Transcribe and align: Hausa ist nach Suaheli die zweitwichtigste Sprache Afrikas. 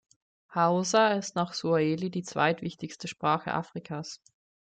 Hausa 0.55 1.09
ist 1.09 1.35
nach 1.35 1.53
Suaheli 1.53 2.09
die 2.09 2.23
zweitwichtigste 2.23 3.07
Sprache 3.07 3.53
Afrikas. 3.53 4.19